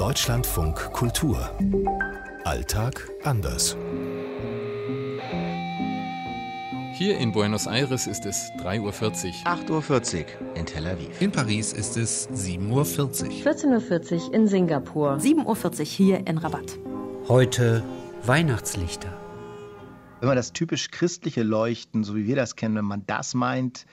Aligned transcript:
Deutschlandfunk 0.00 0.94
Kultur. 0.94 1.54
Alltag 2.44 3.06
anders. 3.22 3.76
Hier 6.94 7.18
in 7.18 7.32
Buenos 7.32 7.66
Aires 7.66 8.06
ist 8.06 8.24
es 8.24 8.50
3.40 8.62 8.80
Uhr. 8.80 9.82
8.40 9.82 10.20
Uhr 10.24 10.56
in 10.56 10.64
Tel 10.64 10.86
Aviv. 10.86 11.20
In 11.20 11.30
Paris 11.30 11.74
ist 11.74 11.98
es 11.98 12.30
7.40 12.30 12.70
Uhr. 12.70 12.82
14.40 12.82 14.28
Uhr 14.28 14.34
in 14.34 14.48
Singapur. 14.48 15.18
7.40 15.18 15.80
Uhr 15.80 15.84
hier 15.84 16.26
in 16.26 16.38
Rabat. 16.38 16.78
Heute 17.28 17.84
Weihnachtslichter. 18.22 19.14
Wenn 20.20 20.28
man 20.28 20.36
das 20.36 20.54
typisch 20.54 20.90
christliche 20.90 21.42
Leuchten, 21.42 22.04
so 22.04 22.16
wie 22.16 22.26
wir 22.26 22.36
das 22.36 22.56
kennen, 22.56 22.76
wenn 22.76 22.86
man 22.86 23.04
das 23.04 23.34
meint, 23.34 23.84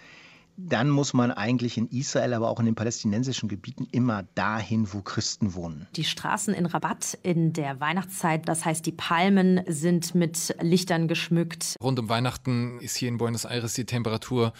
dann 0.57 0.89
muss 0.89 1.13
man 1.13 1.31
eigentlich 1.31 1.77
in 1.77 1.87
Israel, 1.87 2.33
aber 2.33 2.49
auch 2.49 2.59
in 2.59 2.65
den 2.65 2.75
palästinensischen 2.75 3.47
Gebieten 3.47 3.87
immer 3.91 4.23
dahin, 4.33 4.91
wo 4.91 5.01
Christen 5.01 5.53
wohnen. 5.53 5.87
Die 5.95 6.03
Straßen 6.03 6.53
in 6.53 6.65
Rabat 6.65 7.17
in 7.21 7.53
der 7.53 7.79
Weihnachtszeit, 7.79 8.49
das 8.49 8.65
heißt, 8.65 8.85
die 8.85 8.91
Palmen 8.91 9.61
sind 9.67 10.15
mit 10.15 10.55
Lichtern 10.59 11.07
geschmückt. 11.07 11.75
Rund 11.81 11.99
um 11.99 12.09
Weihnachten 12.09 12.79
ist 12.79 12.95
hier 12.95 13.09
in 13.09 13.19
Buenos 13.19 13.45
Aires 13.45 13.75
die 13.75 13.85
Temperatur 13.85 14.51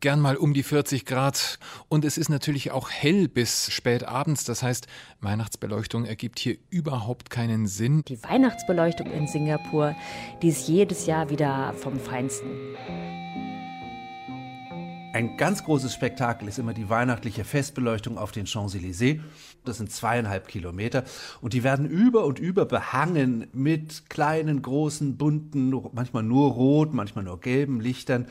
gern 0.00 0.20
mal 0.20 0.36
um 0.36 0.52
die 0.52 0.62
40 0.62 1.06
Grad. 1.06 1.58
Und 1.88 2.04
es 2.04 2.18
ist 2.18 2.28
natürlich 2.28 2.70
auch 2.70 2.90
hell 2.90 3.28
bis 3.28 3.72
spät 3.72 4.04
abends. 4.04 4.44
Das 4.44 4.62
heißt, 4.62 4.86
Weihnachtsbeleuchtung 5.20 6.04
ergibt 6.04 6.38
hier 6.38 6.58
überhaupt 6.68 7.30
keinen 7.30 7.66
Sinn. 7.66 8.02
Die 8.06 8.22
Weihnachtsbeleuchtung 8.22 9.10
in 9.10 9.26
Singapur, 9.26 9.94
die 10.42 10.48
ist 10.48 10.68
jedes 10.68 11.06
Jahr 11.06 11.30
wieder 11.30 11.72
vom 11.72 11.98
Feinsten. 11.98 12.76
Ein 15.16 15.38
ganz 15.38 15.64
großes 15.64 15.94
Spektakel 15.94 16.46
ist 16.46 16.58
immer 16.58 16.74
die 16.74 16.90
weihnachtliche 16.90 17.44
Festbeleuchtung 17.44 18.18
auf 18.18 18.32
den 18.32 18.44
Champs-Élysées. 18.44 19.20
Das 19.64 19.78
sind 19.78 19.90
zweieinhalb 19.90 20.46
Kilometer 20.46 21.04
und 21.40 21.54
die 21.54 21.64
werden 21.64 21.88
über 21.88 22.26
und 22.26 22.38
über 22.38 22.66
behangen 22.66 23.46
mit 23.54 24.10
kleinen, 24.10 24.60
großen, 24.60 25.16
bunten, 25.16 25.70
manchmal 25.94 26.22
nur 26.22 26.50
rot, 26.50 26.92
manchmal 26.92 27.24
nur 27.24 27.40
gelben 27.40 27.80
Lichtern. 27.80 28.26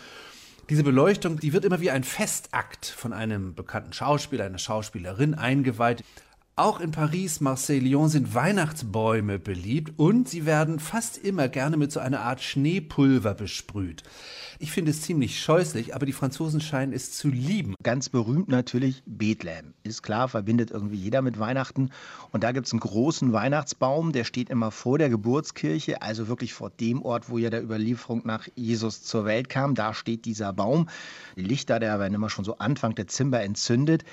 Diese 0.69 0.83
Beleuchtung, 0.83 1.39
die 1.39 1.53
wird 1.53 1.65
immer 1.65 1.81
wie 1.81 1.89
ein 1.89 2.03
Festakt 2.03 2.85
von 2.85 3.13
einem 3.13 3.55
bekannten 3.55 3.91
Schauspieler, 3.91 4.45
einer 4.45 4.59
Schauspielerin 4.59 5.33
eingeweiht. 5.33 6.03
Auch 6.57 6.79
in 6.79 6.91
Paris, 6.91 7.41
Marseille, 7.41 7.79
Lyon 7.79 8.07
sind 8.07 8.33
Weihnachtsbäume 8.33 9.39
beliebt 9.39 9.91
und 9.97 10.29
sie 10.29 10.45
werden 10.45 10.79
fast 10.79 11.17
immer 11.17 11.49
gerne 11.49 11.75
mit 11.75 11.91
so 11.91 11.99
einer 11.99 12.21
Art 12.21 12.41
Schneepulver 12.41 13.33
besprüht. 13.33 14.03
Ich 14.57 14.71
finde 14.71 14.91
es 14.91 15.01
ziemlich 15.01 15.41
scheußlich, 15.41 15.93
aber 15.93 16.05
die 16.05 16.13
Franzosen 16.13 16.61
scheinen 16.61 16.93
es 16.93 17.11
zu 17.11 17.27
lieben. 17.27 17.75
Ganz 17.83 18.07
berühmt 18.07 18.47
natürlich 18.47 19.03
Bethlehem. 19.05 19.73
Ist 19.83 20.01
klar, 20.01 20.29
verbindet 20.29 20.71
irgendwie 20.71 20.95
jeder 20.95 21.21
mit 21.21 21.39
Weihnachten. 21.39 21.89
Und 22.31 22.45
da 22.45 22.53
gibt 22.53 22.67
es 22.67 22.71
einen 22.71 22.79
großen 22.79 23.33
Weihnachtsbaum, 23.33 24.13
der 24.13 24.23
steht 24.23 24.49
immer 24.49 24.71
vor 24.71 24.97
der 24.97 25.09
Geburtskirche, 25.09 26.01
also 26.01 26.29
wirklich 26.29 26.53
vor 26.53 26.69
dem 26.69 27.01
Ort, 27.01 27.29
wo 27.29 27.37
ja 27.37 27.49
der 27.49 27.63
Überlieferung 27.63 28.21
nach 28.23 28.47
Jesus 28.55 29.03
zur 29.03 29.25
Welt 29.25 29.49
kam. 29.49 29.75
Da 29.75 29.93
steht 29.93 30.23
dieser 30.23 30.53
Baum. 30.53 30.87
Die 31.35 31.43
Lichter, 31.43 31.81
der 31.81 31.99
werden 31.99 32.13
immer 32.13 32.29
schon 32.29 32.45
so 32.45 32.59
Anfang 32.59 32.95
Dezember 32.95 33.41
entzündet. 33.41 34.05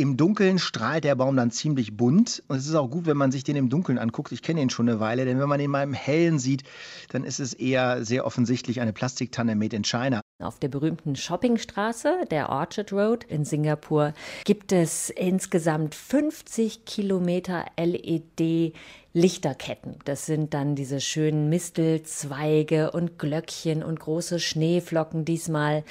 Im 0.00 0.16
Dunkeln 0.16 0.60
strahlt 0.60 1.02
der 1.02 1.16
Baum 1.16 1.34
dann 1.34 1.50
ziemlich 1.50 1.96
bunt. 1.96 2.44
Und 2.46 2.58
es 2.58 2.68
ist 2.68 2.76
auch 2.76 2.88
gut, 2.88 3.06
wenn 3.06 3.16
man 3.16 3.32
sich 3.32 3.42
den 3.42 3.56
im 3.56 3.68
Dunkeln 3.68 3.98
anguckt. 3.98 4.30
Ich 4.30 4.42
kenne 4.42 4.62
ihn 4.62 4.70
schon 4.70 4.88
eine 4.88 5.00
Weile, 5.00 5.24
denn 5.24 5.40
wenn 5.40 5.48
man 5.48 5.58
ihn 5.58 5.72
mal 5.72 5.82
im 5.82 5.92
Hellen 5.92 6.38
sieht, 6.38 6.62
dann 7.08 7.24
ist 7.24 7.40
es 7.40 7.52
eher 7.52 8.04
sehr 8.04 8.24
offensichtlich 8.24 8.80
eine 8.80 8.92
Plastiktanne 8.92 9.56
made 9.56 9.74
in 9.74 9.82
China. 9.82 10.20
Auf 10.40 10.60
der 10.60 10.68
berühmten 10.68 11.16
Shoppingstraße, 11.16 12.26
der 12.30 12.48
Orchard 12.48 12.92
Road 12.92 13.24
in 13.24 13.44
Singapur, 13.44 14.14
gibt 14.44 14.70
es 14.70 15.10
insgesamt 15.10 15.96
50 15.96 16.84
Kilometer 16.84 17.64
LED 17.76 18.74
Lichterketten. 19.14 19.96
Das 20.04 20.26
sind 20.26 20.54
dann 20.54 20.76
diese 20.76 21.00
schönen 21.00 21.48
Mistelzweige 21.48 22.92
und 22.92 23.18
Glöckchen 23.18 23.82
und 23.82 23.98
große 23.98 24.38
Schneeflocken 24.38 25.24
diesmal. 25.24 25.82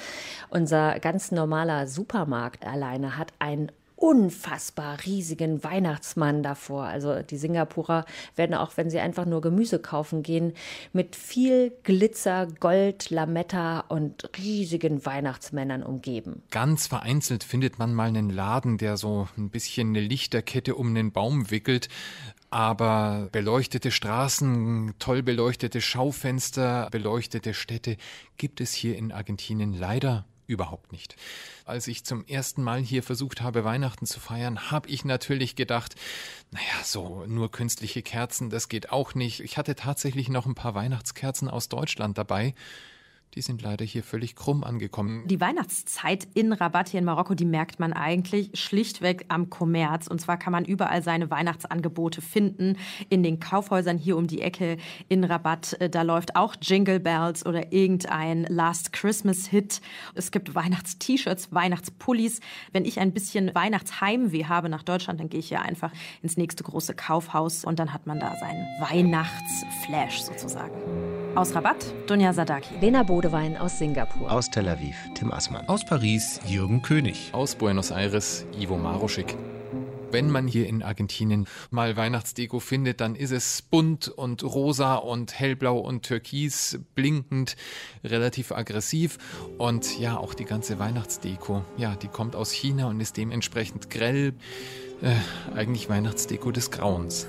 Unser 0.48 0.98
ganz 0.98 1.30
normaler 1.30 1.86
Supermarkt 1.86 2.66
alleine 2.66 3.18
hat 3.18 3.34
ein 3.38 3.70
unfassbar 3.98 4.98
riesigen 5.04 5.64
Weihnachtsmann 5.64 6.42
davor. 6.42 6.84
Also 6.84 7.20
die 7.22 7.36
Singapurer 7.36 8.04
werden 8.36 8.54
auch, 8.54 8.76
wenn 8.76 8.90
sie 8.90 9.00
einfach 9.00 9.26
nur 9.26 9.40
Gemüse 9.40 9.80
kaufen 9.80 10.22
gehen, 10.22 10.52
mit 10.92 11.16
viel 11.16 11.72
Glitzer, 11.82 12.46
Gold, 12.60 13.10
Lametta 13.10 13.80
und 13.88 14.30
riesigen 14.38 15.04
Weihnachtsmännern 15.04 15.82
umgeben. 15.82 16.42
Ganz 16.50 16.86
vereinzelt 16.86 17.42
findet 17.42 17.78
man 17.80 17.92
mal 17.92 18.08
einen 18.08 18.30
Laden, 18.30 18.78
der 18.78 18.96
so 18.96 19.28
ein 19.36 19.50
bisschen 19.50 19.88
eine 19.88 20.00
Lichterkette 20.00 20.76
um 20.76 20.88
einen 20.88 21.10
Baum 21.10 21.50
wickelt. 21.50 21.88
Aber 22.50 23.28
beleuchtete 23.32 23.90
Straßen, 23.90 24.94
toll 24.98 25.22
beleuchtete 25.22 25.80
Schaufenster, 25.82 26.88
beleuchtete 26.90 27.52
Städte 27.52 27.96
gibt 28.38 28.60
es 28.60 28.72
hier 28.72 28.96
in 28.96 29.12
Argentinien 29.12 29.74
leider 29.74 30.24
überhaupt 30.48 30.90
nicht. 30.90 31.14
Als 31.64 31.86
ich 31.86 32.04
zum 32.04 32.24
ersten 32.26 32.62
Mal 32.62 32.80
hier 32.80 33.04
versucht 33.04 33.40
habe, 33.40 33.64
Weihnachten 33.64 34.06
zu 34.06 34.18
feiern, 34.18 34.70
habe 34.70 34.88
ich 34.88 35.04
natürlich 35.04 35.54
gedacht, 35.54 35.94
naja, 36.50 36.82
so 36.82 37.24
nur 37.26 37.52
künstliche 37.52 38.02
Kerzen, 38.02 38.50
das 38.50 38.68
geht 38.68 38.90
auch 38.90 39.14
nicht. 39.14 39.40
Ich 39.40 39.58
hatte 39.58 39.76
tatsächlich 39.76 40.28
noch 40.28 40.46
ein 40.46 40.56
paar 40.56 40.74
Weihnachtskerzen 40.74 41.48
aus 41.48 41.68
Deutschland 41.68 42.18
dabei 42.18 42.54
die 43.34 43.42
sind 43.42 43.62
leider 43.62 43.84
hier 43.84 44.02
völlig 44.02 44.36
krumm 44.36 44.64
angekommen. 44.64 45.26
Die 45.26 45.40
Weihnachtszeit 45.40 46.26
in 46.34 46.52
Rabat 46.52 46.88
hier 46.88 46.98
in 46.98 47.04
Marokko, 47.04 47.34
die 47.34 47.44
merkt 47.44 47.78
man 47.78 47.92
eigentlich 47.92 48.50
schlichtweg 48.54 49.26
am 49.28 49.50
Kommerz. 49.50 50.06
Und 50.06 50.20
zwar 50.20 50.38
kann 50.38 50.52
man 50.52 50.64
überall 50.64 51.02
seine 51.02 51.30
Weihnachtsangebote 51.30 52.22
finden. 52.22 52.76
In 53.08 53.22
den 53.22 53.40
Kaufhäusern 53.40 53.98
hier 53.98 54.16
um 54.16 54.26
die 54.26 54.40
Ecke 54.40 54.76
in 55.08 55.24
Rabat, 55.24 55.74
äh, 55.80 55.90
da 55.90 56.02
läuft 56.02 56.36
auch 56.36 56.56
Jingle 56.60 57.00
Bells 57.00 57.44
oder 57.44 57.72
irgendein 57.72 58.44
Last 58.44 58.92
Christmas 58.92 59.46
Hit. 59.46 59.80
Es 60.14 60.30
gibt 60.30 60.54
Weihnachts-T-Shirts, 60.54 61.52
Weihnachtspullis. 61.52 62.40
Wenn 62.72 62.84
ich 62.84 62.98
ein 63.00 63.12
bisschen 63.12 63.54
Weihnachtsheimweh 63.54 64.46
habe 64.46 64.68
nach 64.68 64.82
Deutschland, 64.82 65.20
dann 65.20 65.28
gehe 65.28 65.40
ich 65.40 65.48
hier 65.48 65.62
einfach 65.62 65.92
ins 66.22 66.36
nächste 66.36 66.64
große 66.64 66.94
Kaufhaus 66.94 67.64
und 67.64 67.78
dann 67.78 67.92
hat 67.92 68.06
man 68.06 68.20
da 68.20 68.34
seinen 68.36 68.66
Weihnachtsflash 68.80 70.22
sozusagen. 70.22 71.17
Aus 71.34 71.54
Rabat, 71.54 71.76
Dunja 72.06 72.32
Sadaki. 72.32 72.74
Lena 72.80 73.02
Bodewein 73.02 73.56
aus 73.56 73.78
Singapur. 73.78 74.30
Aus 74.30 74.50
Tel 74.50 74.68
Aviv, 74.68 74.96
Tim 75.14 75.32
Assmann. 75.32 75.68
Aus 75.68 75.84
Paris, 75.84 76.40
Jürgen 76.46 76.82
König. 76.82 77.30
Aus 77.32 77.54
Buenos 77.54 77.90
Aires, 77.90 78.44
Ivo 78.58 78.76
Maroschik. 78.76 79.36
Wenn 80.10 80.30
man 80.30 80.48
hier 80.48 80.66
in 80.66 80.82
Argentinien 80.82 81.46
mal 81.70 81.96
Weihnachtsdeko 81.96 82.60
findet, 82.60 83.00
dann 83.00 83.14
ist 83.14 83.30
es 83.30 83.60
bunt 83.60 84.08
und 84.08 84.42
rosa 84.42 84.94
und 84.96 85.38
hellblau 85.38 85.78
und 85.78 86.02
türkis, 86.02 86.80
blinkend, 86.94 87.56
relativ 88.02 88.50
aggressiv. 88.50 89.18
Und 89.58 89.98
ja, 89.98 90.16
auch 90.16 90.32
die 90.32 90.46
ganze 90.46 90.78
Weihnachtsdeko, 90.78 91.62
ja, 91.76 91.94
die 91.94 92.08
kommt 92.08 92.36
aus 92.36 92.52
China 92.52 92.88
und 92.88 93.00
ist 93.00 93.16
dementsprechend 93.18 93.90
grell. 93.90 94.32
Äh, 95.02 95.14
eigentlich 95.54 95.88
Weihnachtsdeko 95.88 96.50
des 96.50 96.70
Grauens. 96.70 97.28